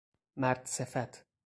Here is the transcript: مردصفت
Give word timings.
مردصفت 0.37 1.17